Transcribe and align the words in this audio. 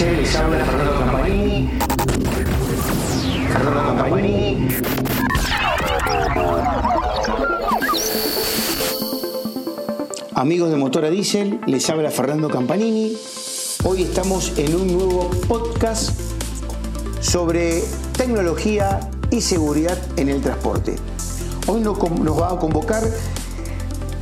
Les 0.00 0.36
habla 0.36 0.64
Fernando 0.64 0.98
Campanini. 1.00 1.70
Fernando 3.52 3.94
Campanini. 3.94 4.68
Amigos 10.34 10.70
de 10.70 10.76
Motora 10.76 11.10
Diesel, 11.10 11.60
les 11.66 11.90
habla 11.90 12.10
Fernando 12.10 12.48
Campanini. 12.48 13.18
Hoy 13.84 14.04
estamos 14.04 14.54
en 14.56 14.74
un 14.74 14.94
nuevo 14.94 15.30
podcast 15.46 16.18
sobre 17.20 17.84
tecnología 18.16 18.98
y 19.30 19.42
seguridad 19.42 19.98
en 20.16 20.30
el 20.30 20.40
transporte. 20.40 20.96
Hoy 21.66 21.82
nos 21.82 21.98
va 22.40 22.52
a 22.52 22.58
convocar 22.58 23.02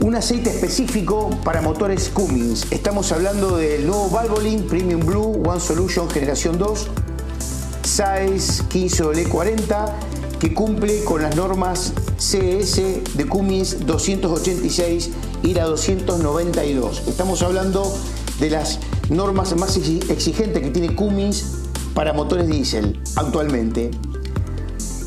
un 0.01 0.15
aceite 0.15 0.49
específico 0.49 1.31
para 1.45 1.61
motores 1.61 2.09
Cummins. 2.09 2.67
Estamos 2.71 3.13
hablando 3.13 3.59
del 3.59 3.87
nuevo 3.87 4.09
Valvoline 4.09 4.63
Premium 4.63 5.01
Blue 5.01 5.43
One 5.47 5.61
Solution 5.61 6.09
Generación 6.09 6.59
2 6.59 6.89
Size 7.83 8.65
15W40 8.65 9.93
que 10.39 10.55
cumple 10.55 11.05
con 11.05 11.23
las 11.23 11.37
normas 11.37 11.93
CS 12.17 12.77
de 13.15 13.27
Cummins 13.29 13.85
286 13.87 15.11
y 15.43 15.53
la 15.53 15.65
292. 15.65 17.03
Estamos 17.07 17.43
hablando 17.43 17.95
de 18.39 18.49
las 18.49 18.79
normas 19.11 19.55
más 19.57 19.77
exigentes 19.77 20.63
que 20.63 20.71
tiene 20.71 20.95
Cummins 20.95 21.45
para 21.93 22.15
motores 22.15 22.49
diésel 22.49 22.99
actualmente. 23.17 23.91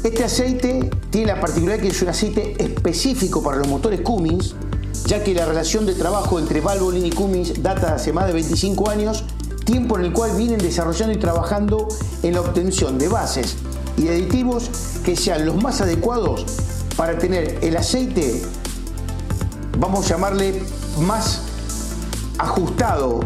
Este 0.04 0.24
aceite 0.24 0.92
tiene 1.10 1.28
la 1.28 1.40
particularidad 1.40 1.82
que 1.82 1.90
es 1.90 2.02
un 2.02 2.10
aceite 2.10 2.62
específico 2.64 3.42
para 3.42 3.58
los 3.58 3.68
motores 3.68 4.02
Cummins 4.02 4.54
ya 5.14 5.24
que 5.24 5.36
la 5.36 5.46
relación 5.46 5.86
de 5.86 5.94
trabajo 5.94 6.40
entre 6.40 6.60
Valvoline 6.60 7.06
y 7.06 7.12
Cummins 7.12 7.62
data 7.62 7.94
hace 7.94 8.12
más 8.12 8.26
de 8.26 8.34
25 8.34 8.90
años, 8.90 9.24
tiempo 9.64 10.00
en 10.00 10.06
el 10.06 10.12
cual 10.12 10.36
vienen 10.36 10.58
desarrollando 10.58 11.14
y 11.14 11.20
trabajando 11.20 11.88
en 12.24 12.34
la 12.34 12.42
obtención 12.42 12.98
de 12.98 13.10
bases 13.10 13.58
y 13.96 14.08
aditivos 14.08 14.72
que 15.06 15.16
sean 15.16 15.46
los 15.46 15.62
más 15.62 15.82
adecuados 15.82 16.46
para 16.98 17.20
tener 17.20 17.60
el 17.62 17.78
aceite, 17.78 18.42
vamos 19.78 20.08
a 20.08 20.16
llamarle 20.16 20.64
más 21.00 21.42
ajustado 22.40 23.20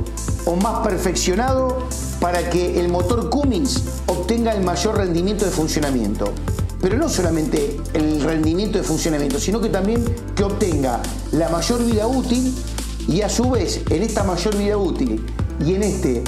o 0.44 0.56
más 0.58 0.86
perfeccionado 0.86 1.88
para 2.20 2.50
que 2.50 2.82
el 2.82 2.90
motor 2.90 3.30
Cummins 3.30 3.82
obtenga 4.08 4.52
el 4.52 4.62
mayor 4.62 4.98
rendimiento 4.98 5.46
de 5.46 5.52
funcionamiento 5.52 6.34
pero 6.82 6.98
no 6.98 7.10
solamente 7.10 7.78
el 7.94 8.22
rendimiento 8.22 8.78
de 8.78 8.84
funcionamiento, 8.84 9.40
sino 9.40 9.60
que 9.60 9.70
también 9.70 10.04
que 10.36 10.44
obtenga 10.44 11.02
la 11.32 11.50
mayor 11.50 11.84
vida 11.84 12.08
útil 12.08 12.54
y 13.08 13.22
a 13.22 13.30
su 13.30 13.50
vez 13.50 13.82
en 13.90 14.04
esta 14.04 14.24
mayor 14.24 14.56
vida 14.58 14.78
útil 14.78 15.26
y 15.66 15.74
en 15.74 15.84
este 15.84 16.24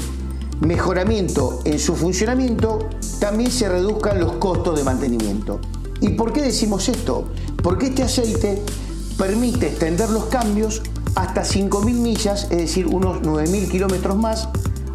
mejoramiento 0.62 1.62
en 1.66 1.80
su 1.80 1.96
funcionamiento 1.96 2.90
también 3.20 3.52
se 3.52 3.70
reduzcan 3.70 4.20
los 4.20 4.34
costos 4.34 4.78
de 4.78 4.84
mantenimiento. 4.84 5.60
¿Y 6.02 6.10
por 6.10 6.34
qué 6.34 6.42
decimos 6.42 6.88
esto? 6.90 7.26
Porque 7.62 7.88
este 7.88 8.04
aceite 8.04 8.62
permite 9.18 9.68
extender 9.68 10.10
los 10.10 10.26
cambios 10.26 10.82
hasta 11.16 11.44
5.000 11.44 11.84
millas, 11.94 12.44
es 12.50 12.58
decir, 12.58 12.88
unos 12.88 13.22
9.000 13.22 13.70
kilómetros 13.70 14.18
más, 14.18 14.48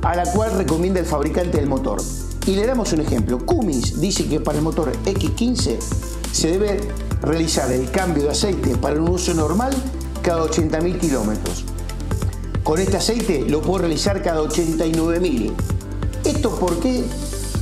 a 0.02 0.16
la 0.16 0.24
cual 0.32 0.52
recomienda 0.56 1.00
el 1.00 1.06
fabricante 1.06 1.58
del 1.58 1.66
motor. 1.66 2.00
Y 2.46 2.56
le 2.56 2.66
damos 2.66 2.92
un 2.92 3.00
ejemplo. 3.00 3.38
Cummins 3.38 4.00
dice 4.00 4.26
que 4.26 4.38
para 4.38 4.58
el 4.58 4.64
motor 4.64 4.92
X15 5.04 5.78
se 6.30 6.48
debe 6.48 6.78
realizar 7.22 7.72
el 7.72 7.90
cambio 7.90 8.24
de 8.24 8.30
aceite 8.30 8.76
para 8.76 9.00
un 9.00 9.08
uso 9.08 9.32
normal 9.32 9.72
cada 10.22 10.44
80.000 10.44 10.98
kilómetros. 10.98 11.64
Con 12.62 12.78
este 12.80 12.98
aceite 12.98 13.46
lo 13.48 13.62
puedo 13.62 13.80
realizar 13.80 14.22
cada 14.22 14.42
89.000. 14.42 15.52
¿Esto 16.24 16.50
por 16.58 16.80
qué? 16.80 17.04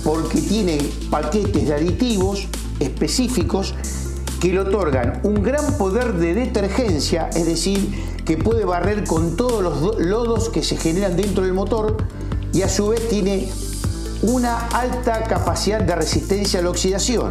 Porque 0.05 0.41
tiene 0.41 0.79
paquetes 1.11 1.69
de 1.69 1.75
aditivos 1.75 2.49
específicos 2.81 3.75
que 4.41 4.53
le 4.53 4.61
otorgan 4.61 5.21
un 5.23 5.43
gran 5.43 5.79
poder 5.79 6.15
de 6.15 6.35
detergencia, 6.35 7.31
es 7.35 7.47
decir, 7.47 7.95
que 8.25 8.37
puede 8.37 8.65
barrer 8.65 9.05
con 9.05 9.37
todos 9.37 9.63
los 9.63 10.01
lodos 10.01 10.49
que 10.49 10.65
se 10.65 10.77
generan 10.77 11.17
dentro 11.17 11.45
del 11.45 11.53
motor 11.53 11.97
y 12.53 12.63
a 12.63 12.69
su 12.69 12.89
vez 12.89 13.09
tiene 13.09 13.49
una 14.23 14.69
alta 14.69 15.25
capacidad 15.25 15.81
de 15.81 15.97
resistencia 15.97 16.61
a 16.61 16.63
la 16.63 16.71
oxidación. 16.71 17.31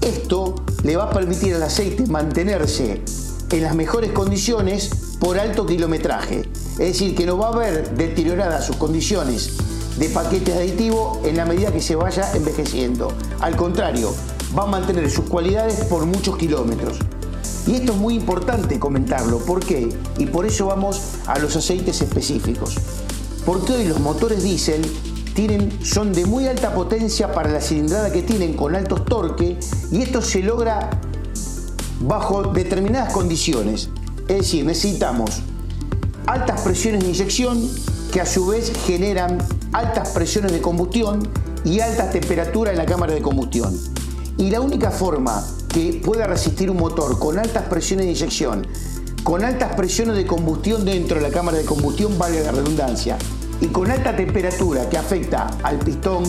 Esto 0.00 0.54
le 0.84 0.96
va 0.96 1.04
a 1.04 1.10
permitir 1.10 1.54
al 1.54 1.64
aceite 1.64 2.06
mantenerse 2.06 3.02
en 3.50 3.62
las 3.62 3.74
mejores 3.74 4.12
condiciones 4.12 4.90
por 5.18 5.38
alto 5.38 5.66
kilometraje. 5.66 6.48
Es 6.72 6.78
decir, 6.92 7.16
que 7.16 7.26
no 7.26 7.38
va 7.38 7.48
a 7.48 7.52
haber 7.54 7.96
deterioradas 7.96 8.66
sus 8.66 8.76
condiciones 8.76 9.56
de 9.98 10.08
paquetes 10.10 10.54
de 10.54 10.60
aditivo 10.60 11.20
en 11.24 11.36
la 11.36 11.44
medida 11.44 11.72
que 11.72 11.80
se 11.80 11.96
vaya 11.96 12.30
envejeciendo. 12.34 13.12
Al 13.40 13.56
contrario, 13.56 14.14
va 14.56 14.62
a 14.62 14.66
mantener 14.66 15.10
sus 15.10 15.24
cualidades 15.24 15.86
por 15.86 16.06
muchos 16.06 16.36
kilómetros. 16.36 16.98
Y 17.66 17.74
esto 17.74 17.94
es 17.94 17.98
muy 17.98 18.14
importante 18.14 18.78
comentarlo. 18.78 19.38
¿Por 19.38 19.58
qué? 19.58 19.88
Y 20.18 20.26
por 20.26 20.46
eso 20.46 20.66
vamos 20.66 21.00
a 21.26 21.36
los 21.40 21.56
aceites 21.56 22.00
específicos. 22.00 22.76
Porque 23.44 23.72
hoy 23.72 23.84
los 23.86 23.98
motores 23.98 24.44
diésel 24.44 24.82
son 25.82 26.14
de 26.14 26.24
muy 26.24 26.46
alta 26.46 26.72
potencia 26.72 27.30
para 27.30 27.50
la 27.50 27.60
cilindrada 27.60 28.10
que 28.10 28.22
tienen 28.22 28.54
con 28.54 28.74
altos 28.74 29.04
torques 29.04 29.56
y 29.92 30.00
esto 30.00 30.22
se 30.22 30.42
logra 30.42 30.88
bajo 32.00 32.54
determinadas 32.54 33.12
condiciones. 33.12 33.90
Es 34.28 34.38
decir, 34.38 34.64
necesitamos 34.64 35.42
altas 36.26 36.62
presiones 36.62 37.02
de 37.02 37.08
inyección 37.08 37.70
que 38.12 38.22
a 38.22 38.26
su 38.26 38.46
vez 38.46 38.72
generan 38.86 39.36
altas 39.74 40.08
presiones 40.10 40.52
de 40.52 40.62
combustión 40.62 41.28
y 41.66 41.80
altas 41.80 42.12
temperaturas 42.12 42.72
en 42.72 42.78
la 42.78 42.86
cámara 42.86 43.12
de 43.12 43.20
combustión. 43.20 43.78
Y 44.38 44.48
la 44.48 44.62
única 44.62 44.90
forma 44.90 45.44
que 45.68 46.00
pueda 46.02 46.26
resistir 46.26 46.70
un 46.70 46.78
motor 46.78 47.18
con 47.18 47.38
altas 47.38 47.64
presiones 47.64 48.06
de 48.06 48.12
inyección, 48.12 48.66
con 49.22 49.44
altas 49.44 49.74
presiones 49.74 50.16
de 50.16 50.26
combustión 50.26 50.86
dentro 50.86 51.18
de 51.18 51.28
la 51.28 51.30
cámara 51.30 51.58
de 51.58 51.66
combustión, 51.66 52.18
valga 52.18 52.40
la 52.40 52.52
redundancia, 52.52 53.18
y 53.60 53.66
con 53.68 53.90
alta 53.90 54.14
temperatura 54.14 54.88
que 54.88 54.98
afecta 54.98 55.48
al 55.62 55.78
pistón 55.78 56.24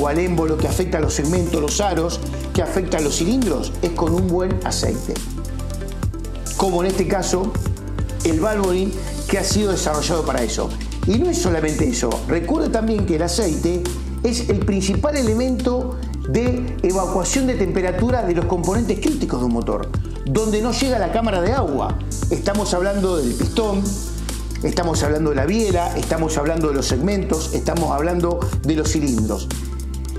o 0.00 0.08
al 0.08 0.18
émbolo, 0.18 0.56
que 0.56 0.68
afecta 0.68 0.98
a 0.98 1.00
los 1.00 1.14
segmentos, 1.14 1.60
los 1.60 1.80
aros, 1.80 2.20
que 2.52 2.62
afecta 2.62 2.98
a 2.98 3.00
los 3.00 3.16
cilindros, 3.16 3.72
es 3.82 3.90
con 3.90 4.12
un 4.12 4.26
buen 4.28 4.58
aceite. 4.64 5.14
Como 6.56 6.82
en 6.82 6.90
este 6.90 7.06
caso, 7.06 7.52
el 8.24 8.40
Valvoline 8.40 8.92
que 9.28 9.38
ha 9.38 9.44
sido 9.44 9.72
desarrollado 9.72 10.24
para 10.24 10.42
eso. 10.42 10.68
Y 11.06 11.18
no 11.18 11.30
es 11.30 11.38
solamente 11.38 11.88
eso, 11.88 12.10
recuerde 12.28 12.68
también 12.68 13.06
que 13.06 13.16
el 13.16 13.22
aceite 13.22 13.82
es 14.22 14.48
el 14.48 14.60
principal 14.60 15.16
elemento 15.16 15.96
de 16.28 16.76
evacuación 16.82 17.48
de 17.48 17.54
temperatura 17.54 18.22
de 18.22 18.34
los 18.34 18.44
componentes 18.44 19.00
críticos 19.00 19.40
de 19.40 19.46
un 19.46 19.52
motor, 19.52 19.88
donde 20.24 20.62
no 20.62 20.72
llega 20.72 20.98
la 20.98 21.10
cámara 21.10 21.40
de 21.40 21.52
agua. 21.52 21.98
Estamos 22.30 22.72
hablando 22.74 23.16
del 23.16 23.34
pistón, 23.34 23.82
Estamos 24.62 25.02
hablando 25.02 25.30
de 25.30 25.36
la 25.36 25.44
biela, 25.44 25.96
estamos 25.96 26.38
hablando 26.38 26.68
de 26.68 26.74
los 26.74 26.86
segmentos, 26.86 27.52
estamos 27.52 27.90
hablando 27.90 28.38
de 28.62 28.76
los 28.76 28.92
cilindros. 28.92 29.48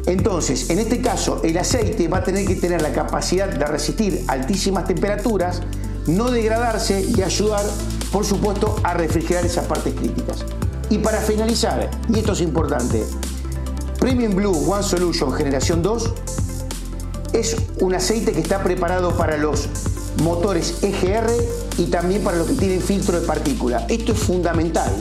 Entonces, 0.05 0.69
en 0.69 0.79
este 0.79 1.01
caso, 1.01 1.39
el 1.45 1.57
aceite 1.57 2.09
va 2.09 2.17
a 2.17 2.23
tener 2.25 2.45
que 2.45 2.55
tener 2.55 2.81
la 2.81 2.91
capacidad 2.91 3.47
de 3.47 3.65
resistir 3.65 4.25
altísimas 4.27 4.85
temperaturas, 4.85 5.61
no 6.07 6.29
degradarse 6.29 7.05
y 7.15 7.21
ayudar, 7.21 7.63
por 8.11 8.25
supuesto, 8.25 8.75
a 8.83 8.93
refrigerar 8.93 9.45
esas 9.45 9.65
partes 9.65 9.93
críticas. 9.93 10.43
Y 10.89 10.97
para 10.97 11.19
finalizar, 11.21 11.89
y 12.09 12.19
esto 12.19 12.33
es 12.33 12.41
importante, 12.41 13.05
Premium 13.97 14.35
Blue 14.35 14.69
One 14.69 14.83
Solution 14.83 15.31
Generación 15.31 15.81
2 15.81 16.13
es 17.31 17.55
un 17.79 17.95
aceite 17.95 18.33
que 18.33 18.41
está 18.41 18.61
preparado 18.61 19.15
para 19.15 19.37
los 19.37 19.69
motores 20.21 20.83
EGR 20.83 21.31
y 21.77 21.85
también 21.85 22.23
para 22.23 22.37
los 22.37 22.47
que 22.47 22.53
tienen 22.53 22.81
filtro 22.81 23.19
de 23.19 23.25
partícula. 23.25 23.85
Esto 23.89 24.11
es 24.13 24.19
fundamental 24.19 24.91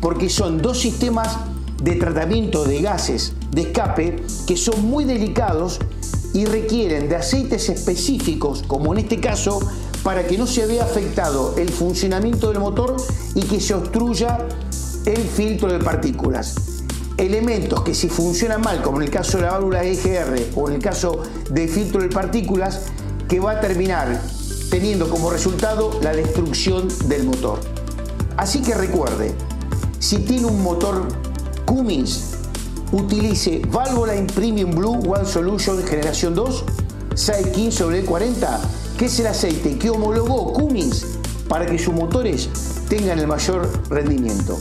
porque 0.00 0.28
son 0.28 0.60
dos 0.60 0.78
sistemas 0.80 1.36
de 1.82 1.96
tratamiento 1.96 2.64
de 2.64 2.82
gases 2.82 3.32
de 3.50 3.62
escape 3.62 4.22
que 4.46 4.56
son 4.56 4.84
muy 4.84 5.04
delicados 5.04 5.78
y 6.34 6.44
requieren 6.46 7.08
de 7.08 7.16
aceites 7.16 7.68
específicos, 7.68 8.64
como 8.66 8.92
en 8.92 9.00
este 9.00 9.20
caso, 9.20 9.60
para 10.02 10.26
que 10.26 10.36
no 10.36 10.46
se 10.46 10.66
vea 10.66 10.84
afectado 10.84 11.54
el 11.56 11.70
funcionamiento 11.70 12.48
del 12.48 12.58
motor 12.58 12.96
y 13.34 13.42
que 13.42 13.60
se 13.60 13.72
obstruya 13.72 14.46
el 15.06 15.22
filtro 15.22 15.72
de 15.72 15.78
partículas. 15.78 16.56
Elementos 17.16 17.82
que 17.82 17.94
si 17.94 18.08
funcionan 18.08 18.60
mal, 18.60 18.82
como 18.82 18.96
en 18.96 19.04
el 19.04 19.10
caso 19.10 19.38
de 19.38 19.44
la 19.44 19.52
válvula 19.52 19.84
EGR 19.84 20.50
o 20.56 20.68
en 20.68 20.74
el 20.74 20.82
caso 20.82 21.22
del 21.50 21.68
filtro 21.68 22.02
de 22.02 22.08
partículas, 22.08 22.82
que 23.28 23.38
va 23.38 23.52
a 23.52 23.60
terminar 23.60 24.20
teniendo 24.74 25.08
como 25.08 25.30
resultado 25.30 26.00
la 26.02 26.12
destrucción 26.12 26.88
del 27.06 27.22
motor. 27.22 27.60
Así 28.36 28.60
que 28.60 28.74
recuerde, 28.74 29.32
si 30.00 30.16
tiene 30.16 30.46
un 30.46 30.64
motor 30.64 31.06
Cummins, 31.64 32.32
utilice 32.90 33.62
Valvoline 33.70 34.26
Premium 34.26 34.72
Blue 34.72 34.98
One 35.08 35.26
Solution 35.26 35.80
generación 35.84 36.34
2 36.34 36.64
615 37.14 37.70
sobre 37.70 38.04
40, 38.04 38.60
que 38.98 39.04
es 39.04 39.20
el 39.20 39.28
aceite 39.28 39.78
que 39.78 39.90
homologó 39.90 40.52
Cummins 40.52 41.06
para 41.48 41.66
que 41.66 41.78
sus 41.78 41.94
motores 41.94 42.48
tengan 42.88 43.20
el 43.20 43.28
mayor 43.28 43.70
rendimiento. 43.90 44.58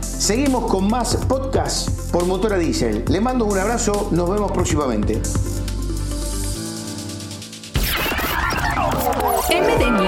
Seguimos 0.00 0.68
con 0.68 0.88
más 0.88 1.14
podcast 1.28 1.90
por 2.10 2.26
Motora 2.26 2.58
Diesel. 2.58 3.04
Le 3.06 3.20
mando 3.20 3.44
un 3.44 3.56
abrazo, 3.56 4.08
nos 4.10 4.28
vemos 4.28 4.50
próximamente. 4.50 5.22